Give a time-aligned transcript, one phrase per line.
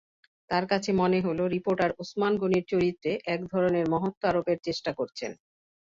[0.49, 5.31] তাঁর কাছে মনে হল, রিপোর্টার ওসমান গনির চরিত্রে একধরনের মহত্ত্ব আরোপের চেষ্টা করেছেন।